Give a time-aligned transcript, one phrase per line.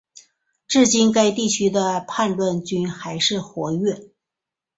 [0.67, 4.09] 至今该地区的叛乱军还是活跃。